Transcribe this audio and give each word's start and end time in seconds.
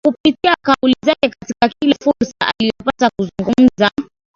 Kupitia 0.05 0.55
kauli 0.61 0.93
zake 1.05 1.29
katika 1.39 1.69
kila 1.79 1.95
fursa 2.03 2.35
aliyopata 2.59 3.09
kuzungumza 3.19 3.91